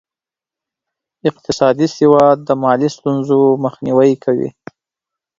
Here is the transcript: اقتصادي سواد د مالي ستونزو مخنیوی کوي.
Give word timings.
اقتصادي 1.29 1.87
سواد 1.97 2.37
د 2.47 2.49
مالي 2.63 2.89
ستونزو 2.97 3.39
مخنیوی 3.65 4.11
کوي. 4.23 4.49